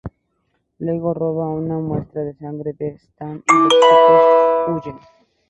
Luego 0.79 1.13
roba 1.13 1.47
una 1.51 1.77
muestra 1.77 2.23
de 2.23 2.33
sangre 2.33 2.73
de 2.73 2.87
Stan 2.95 3.37
y 3.45 3.51
los 3.53 3.69
chicos 4.81 4.85
huyen. 4.95 4.99